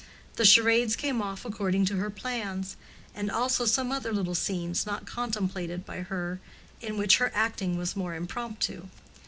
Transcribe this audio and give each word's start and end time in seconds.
The 0.35 0.45
charades 0.45 0.95
came 0.95 1.21
off 1.21 1.45
according 1.45 1.85
to 1.85 1.97
her 1.97 2.09
plans; 2.09 2.75
and 3.13 3.29
also 3.29 3.65
some 3.65 3.91
other 3.91 4.11
little 4.11 4.33
scenes 4.33 4.83
not 4.87 5.05
contemplated 5.05 5.85
by 5.85 5.97
her 5.97 6.39
in 6.81 6.97
which 6.97 7.17
her 7.17 7.31
acting 7.35 7.77
was 7.77 7.95
more 7.95 8.15
impromptu. 8.15 8.87